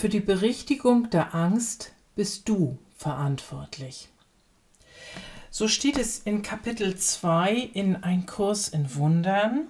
[0.00, 4.08] Für die Berichtigung der Angst bist du verantwortlich.
[5.50, 9.68] So steht es in Kapitel 2 in Ein Kurs in Wundern,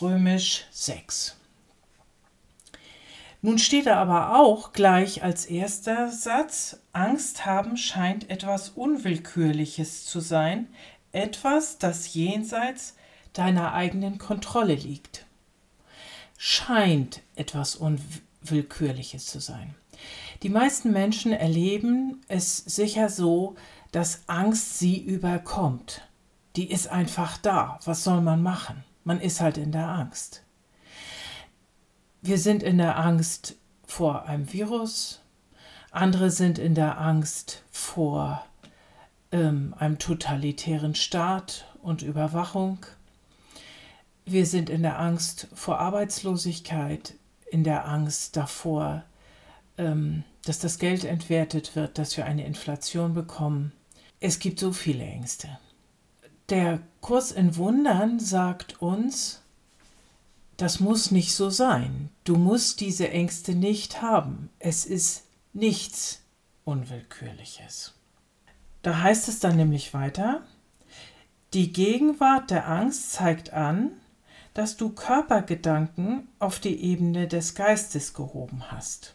[0.00, 1.36] römisch 6.
[3.42, 10.20] Nun steht da aber auch gleich als erster Satz, Angst haben scheint etwas Unwillkürliches zu
[10.20, 10.68] sein,
[11.12, 12.96] etwas, das jenseits
[13.34, 15.26] deiner eigenen Kontrolle liegt.
[16.38, 19.74] Scheint etwas Unwillkürliches Willkürliches zu sein.
[20.42, 23.56] Die meisten Menschen erleben es sicher so,
[23.92, 26.02] dass Angst sie überkommt.
[26.56, 27.78] Die ist einfach da.
[27.84, 28.84] Was soll man machen?
[29.04, 30.42] Man ist halt in der Angst.
[32.20, 35.22] Wir sind in der Angst vor einem Virus,
[35.90, 38.44] andere sind in der Angst vor
[39.32, 42.78] ähm, einem totalitären Staat und Überwachung.
[44.26, 47.14] Wir sind in der Angst vor Arbeitslosigkeit,
[47.50, 49.04] in der Angst davor,
[49.76, 53.72] ähm, dass das Geld entwertet wird, dass wir eine Inflation bekommen.
[54.20, 55.58] Es gibt so viele Ängste.
[56.48, 59.42] Der Kurs in Wundern sagt uns,
[60.56, 62.10] das muss nicht so sein.
[62.24, 64.50] Du musst diese Ängste nicht haben.
[64.58, 66.22] Es ist nichts
[66.64, 67.94] Unwillkürliches.
[68.82, 70.42] Da heißt es dann nämlich weiter,
[71.54, 73.92] die Gegenwart der Angst zeigt an,
[74.58, 79.14] dass du Körpergedanken auf die Ebene des Geistes gehoben hast.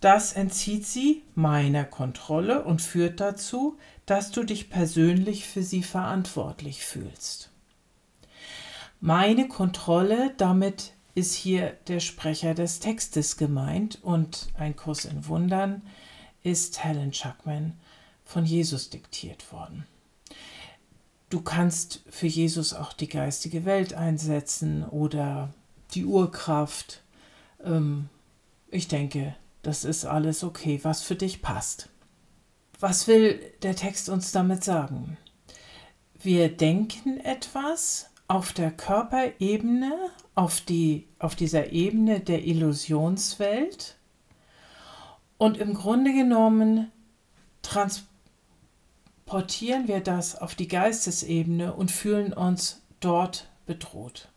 [0.00, 6.84] Das entzieht sie meiner Kontrolle und führt dazu, dass du dich persönlich für sie verantwortlich
[6.84, 7.50] fühlst.
[9.00, 15.82] Meine Kontrolle, damit ist hier der Sprecher des Textes gemeint und ein Kurs in Wundern
[16.44, 17.76] ist Helen Chuckman
[18.24, 19.88] von Jesus diktiert worden.
[21.30, 25.52] Du kannst für Jesus auch die geistige Welt einsetzen oder
[25.92, 27.02] die Urkraft.
[27.62, 28.08] Ähm,
[28.70, 31.90] ich denke, das ist alles okay, was für dich passt.
[32.80, 35.18] Was will der Text uns damit sagen?
[36.20, 39.92] Wir denken etwas auf der Körperebene,
[40.34, 43.96] auf, die, auf dieser Ebene der Illusionswelt
[45.36, 46.90] und im Grunde genommen
[47.62, 48.07] transportieren
[49.28, 54.28] portieren wir das auf die Geistesebene und fühlen uns dort bedroht.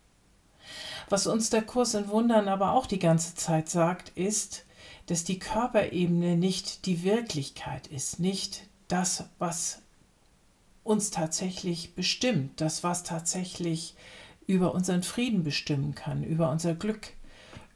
[1.09, 4.66] Was uns der Kurs in Wundern aber auch die ganze Zeit sagt, ist,
[5.06, 9.81] dass die Körperebene nicht die Wirklichkeit ist, nicht das, was
[10.84, 13.96] uns tatsächlich bestimmt, das, was tatsächlich
[14.46, 17.13] über unseren Frieden bestimmen kann, über unser Glück,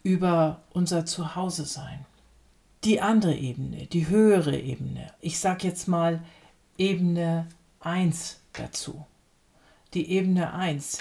[0.03, 2.05] über unser Zuhause sein.
[2.83, 6.21] Die andere Ebene, die höhere Ebene, ich sage jetzt mal
[6.77, 7.47] Ebene
[7.79, 9.05] 1 dazu.
[9.93, 10.99] Die Ebene 1,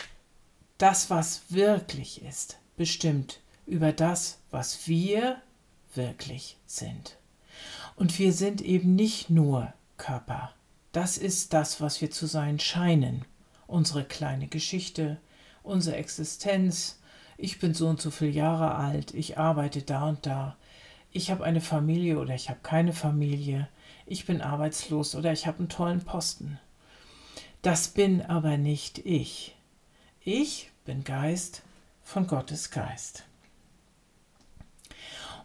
[0.78, 5.42] das, was wirklich ist, bestimmt über das, was wir
[5.96, 7.16] wirklich sind.
[7.96, 10.52] Und wir sind eben nicht nur Körper.
[10.92, 13.24] Das ist das, was wir zu sein scheinen.
[13.66, 15.16] Unsere kleine Geschichte,
[15.64, 17.00] unsere Existenz.
[17.36, 20.56] Ich bin so und so viele Jahre alt, ich arbeite da und da.
[21.10, 23.68] Ich habe eine Familie oder ich habe keine Familie
[24.06, 26.58] ich bin arbeitslos oder ich habe einen tollen Posten.
[27.62, 29.56] Das bin aber nicht ich.
[30.20, 31.62] Ich bin Geist
[32.02, 33.24] von Gottes Geist.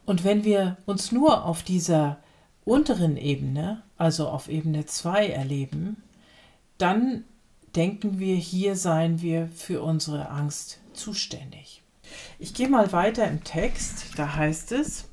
[0.05, 2.17] Und wenn wir uns nur auf dieser
[2.65, 6.01] unteren Ebene, also auf Ebene 2 erleben,
[6.77, 7.23] dann
[7.75, 11.83] denken wir, hier seien wir für unsere Angst zuständig.
[12.39, 15.08] Ich gehe mal weiter im Text, da heißt es,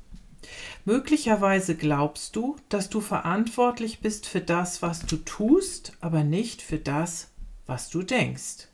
[0.87, 6.77] Möglicherweise glaubst du, dass du verantwortlich bist für das, was du tust, aber nicht für
[6.77, 7.29] das,
[7.65, 8.69] was du denkst.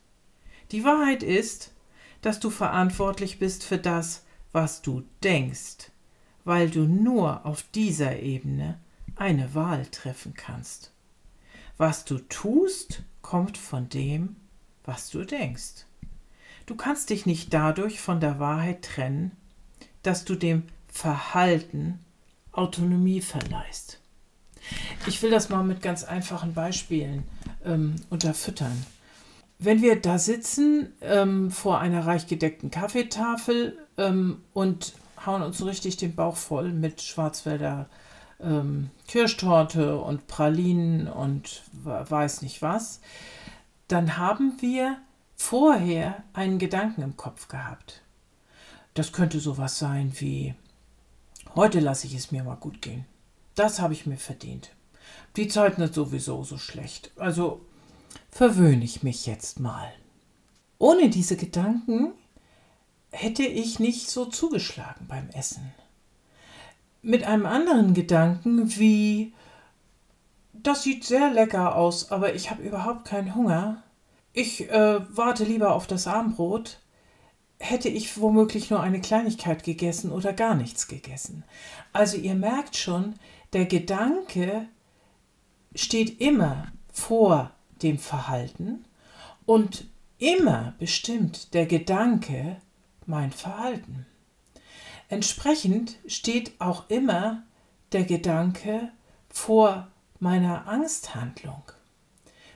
[0.71, 1.73] Die Wahrheit ist,
[2.21, 5.89] dass du verantwortlich bist für das, was du denkst,
[6.43, 8.79] weil du nur auf dieser Ebene
[9.15, 10.91] eine Wahl treffen kannst.
[11.77, 14.35] Was du tust, kommt von dem,
[14.83, 15.87] was du denkst.
[16.67, 19.31] Du kannst dich nicht dadurch von der Wahrheit trennen,
[20.03, 21.99] dass du dem Verhalten
[22.51, 23.99] Autonomie verleihst.
[25.07, 27.23] Ich will das mal mit ganz einfachen Beispielen
[27.65, 28.85] ähm, unterfüttern.
[29.59, 34.93] Wenn wir da sitzen ähm, vor einer reich gedeckten Kaffeetafel ähm, und
[35.25, 37.89] hauen uns richtig den Bauch voll mit Schwarzwälder
[38.39, 43.01] ähm, Kirschtorte und Pralinen und weiß nicht was,
[43.87, 44.97] dann haben wir
[45.35, 48.01] vorher einen Gedanken im Kopf gehabt.
[48.93, 50.53] Das könnte sowas sein wie,
[51.55, 53.05] heute lasse ich es mir mal gut gehen.
[53.55, 54.71] Das habe ich mir verdient.
[55.35, 57.11] Die Zeiten sind sowieso so schlecht.
[57.17, 57.61] Also
[58.31, 59.91] verwöhne ich mich jetzt mal.
[60.79, 62.13] Ohne diese Gedanken
[63.11, 65.71] hätte ich nicht so zugeschlagen beim Essen.
[67.01, 69.33] Mit einem anderen Gedanken wie,
[70.53, 73.83] das sieht sehr lecker aus, aber ich habe überhaupt keinen Hunger.
[74.33, 76.79] Ich äh, warte lieber auf das Abendbrot.
[77.65, 81.45] Hätte ich womöglich nur eine Kleinigkeit gegessen oder gar nichts gegessen.
[81.93, 83.13] Also ihr merkt schon,
[83.53, 84.67] der Gedanke
[85.73, 87.51] steht immer vor
[87.81, 88.83] dem Verhalten
[89.45, 89.85] und
[90.17, 92.57] immer bestimmt der Gedanke
[93.05, 94.07] mein Verhalten.
[95.07, 97.43] Entsprechend steht auch immer
[97.93, 98.91] der Gedanke
[99.29, 99.87] vor
[100.19, 101.63] meiner Angsthandlung,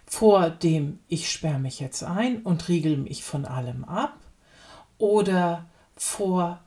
[0.05, 4.19] vor dem ich sperre mich jetzt ein und riegel mich von allem ab
[4.97, 5.65] oder
[5.95, 6.59] vor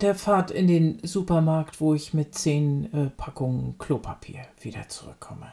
[0.00, 5.52] der Fahrt in den Supermarkt, wo ich mit zehn äh, Packungen Klopapier wieder zurückkomme.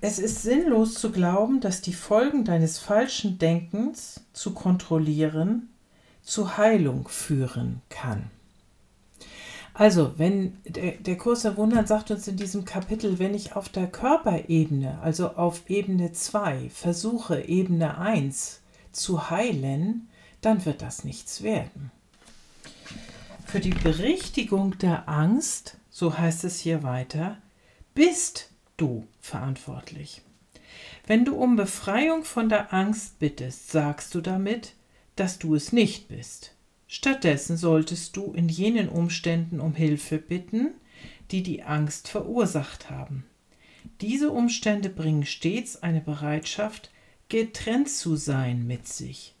[0.00, 5.70] Es ist sinnlos zu glauben, dass die Folgen deines falschen Denkens zu kontrollieren
[6.22, 8.30] zu Heilung führen kann.
[9.72, 13.68] Also, wenn der, der Kurs der Wundern sagt uns in diesem Kapitel, wenn ich auf
[13.68, 18.60] der Körperebene, also auf Ebene 2, versuche, Ebene 1
[18.92, 20.08] zu heilen,
[20.44, 21.90] dann wird das nichts werden.
[23.46, 27.38] Für die Berichtigung der Angst, so heißt es hier weiter,
[27.94, 30.22] bist du verantwortlich.
[31.06, 34.74] Wenn du um Befreiung von der Angst bittest, sagst du damit,
[35.16, 36.54] dass du es nicht bist.
[36.88, 40.74] Stattdessen solltest du in jenen Umständen um Hilfe bitten,
[41.30, 43.24] die die Angst verursacht haben.
[44.00, 46.90] Diese Umstände bringen stets eine Bereitschaft,
[47.28, 49.34] getrennt zu sein mit sich.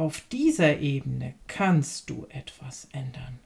[0.00, 3.38] Auf dieser Ebene kannst du etwas ändern.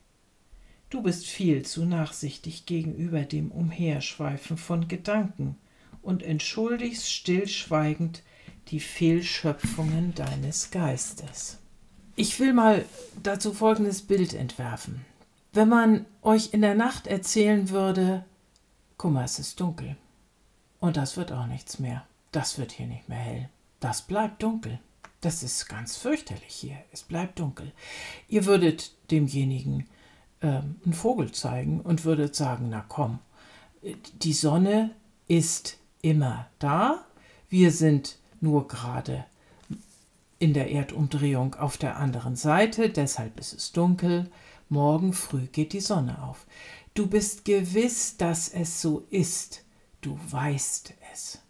[0.88, 5.56] Du bist viel zu nachsichtig gegenüber dem Umherschweifen von Gedanken
[6.00, 8.22] und entschuldigst stillschweigend
[8.68, 11.58] die Fehlschöpfungen deines Geistes.
[12.14, 12.84] Ich will mal
[13.20, 15.04] dazu folgendes Bild entwerfen.
[15.52, 18.24] Wenn man euch in der Nacht erzählen würde,
[18.96, 19.96] guck mal, es ist dunkel.
[20.78, 22.06] Und das wird auch nichts mehr.
[22.30, 23.48] Das wird hier nicht mehr hell.
[23.80, 24.78] Das bleibt dunkel.
[25.24, 26.76] Das ist ganz fürchterlich hier.
[26.92, 27.72] Es bleibt dunkel.
[28.28, 29.88] Ihr würdet demjenigen
[30.42, 33.20] ähm, einen Vogel zeigen und würdet sagen, na komm,
[34.20, 34.90] die Sonne
[35.26, 37.06] ist immer da.
[37.48, 39.24] Wir sind nur gerade
[40.38, 44.30] in der Erdumdrehung auf der anderen Seite, deshalb ist es dunkel.
[44.68, 46.46] Morgen früh geht die Sonne auf.
[46.92, 49.64] Du bist gewiss, dass es so ist.
[50.02, 51.40] Du weißt es.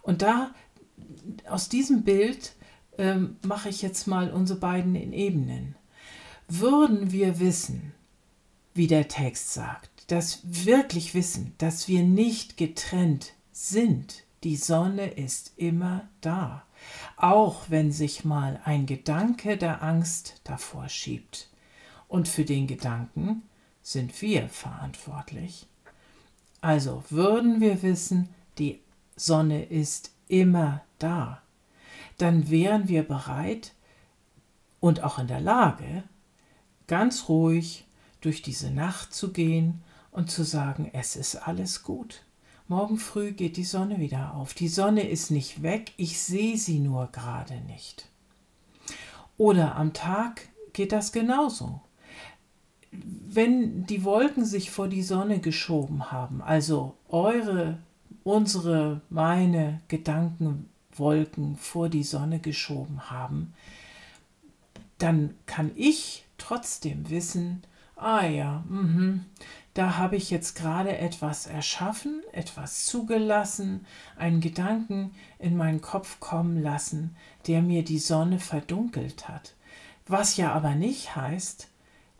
[0.00, 0.54] Und da,
[1.48, 2.52] aus diesem Bild,
[2.98, 5.76] ähm, mache ich jetzt mal unsere beiden in Ebenen.
[6.48, 7.92] Würden wir wissen,
[8.74, 15.52] wie der Text sagt, dass wirklich wissen, dass wir nicht getrennt sind, die Sonne ist
[15.56, 16.64] immer da,
[17.16, 21.48] auch wenn sich mal ein Gedanke der Angst davor schiebt.
[22.08, 23.42] Und für den Gedanken
[23.82, 25.66] sind wir verantwortlich.
[26.60, 28.80] Also würden wir wissen, die
[29.14, 31.42] Sonne ist immer da,
[32.18, 33.72] dann wären wir bereit
[34.80, 36.04] und auch in der Lage,
[36.86, 37.86] ganz ruhig
[38.20, 42.22] durch diese Nacht zu gehen und zu sagen, es ist alles gut.
[42.68, 44.54] Morgen früh geht die Sonne wieder auf.
[44.54, 48.08] Die Sonne ist nicht weg, ich sehe sie nur gerade nicht.
[49.36, 51.80] Oder am Tag geht das genauso.
[52.92, 57.78] Wenn die Wolken sich vor die Sonne geschoben haben, also eure,
[58.24, 59.80] unsere, meine
[60.90, 63.54] Gedankenwolken vor die Sonne geschoben haben,
[64.98, 67.62] dann kann ich trotzdem wissen,
[67.96, 69.20] ah ja, mh,
[69.74, 76.62] da habe ich jetzt gerade etwas erschaffen, etwas zugelassen, einen Gedanken in meinen Kopf kommen
[76.62, 77.16] lassen,
[77.46, 79.54] der mir die Sonne verdunkelt hat.
[80.06, 81.68] Was ja aber nicht heißt,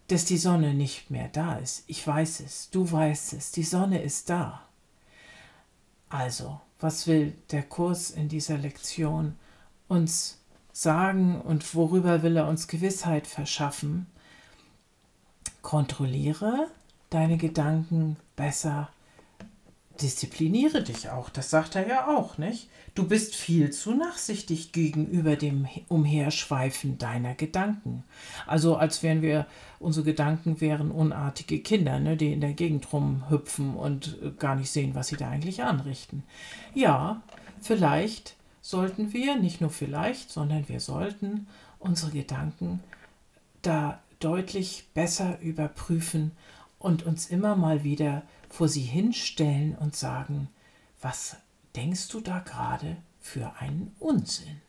[0.08, 1.84] dass die Sonne nicht mehr da ist.
[1.86, 4.62] Ich weiß es, du weißt es, die Sonne ist da.
[6.10, 9.36] Also, was will der Kurs in dieser Lektion
[9.88, 10.38] uns
[10.72, 14.06] sagen und worüber will er uns Gewissheit verschaffen?
[15.62, 16.66] Kontrolliere
[17.10, 18.90] deine Gedanken besser,
[20.00, 22.68] diszipliniere dich auch, das sagt er ja auch, nicht?
[22.94, 28.04] Du bist viel zu nachsichtig gegenüber dem Umherschweifen deiner Gedanken.
[28.46, 29.46] Also als wären wir,
[29.78, 34.70] unsere Gedanken wären unartige Kinder, ne, die in der Gegend rumhüpfen und äh, gar nicht
[34.70, 36.24] sehen, was sie da eigentlich anrichten.
[36.74, 37.22] Ja,
[37.60, 41.46] vielleicht sollten wir, nicht nur vielleicht, sondern wir sollten
[41.78, 42.80] unsere Gedanken
[43.62, 46.32] da deutlich besser überprüfen
[46.78, 50.48] und uns immer mal wieder vor sie hinstellen und sagen,
[51.00, 51.36] was
[51.74, 54.60] denkst du da gerade für einen Unsinn?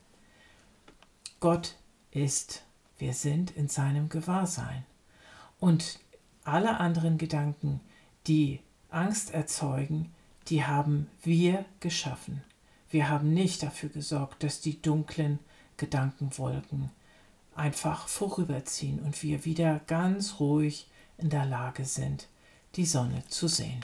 [1.42, 1.76] Gott
[2.12, 2.64] ist,
[2.98, 4.86] wir sind in seinem Gewahrsein.
[5.60, 6.00] Und
[6.44, 7.82] alle anderen Gedanken,
[8.28, 10.14] die Angst erzeugen,
[10.48, 12.44] die haben wir geschaffen.
[12.90, 15.40] Wir haben nicht dafür gesorgt, dass die dunklen
[15.78, 16.92] Gedankenwolken
[17.56, 22.28] einfach vorüberziehen und wir wieder ganz ruhig in der Lage sind,
[22.76, 23.84] die Sonne zu sehen.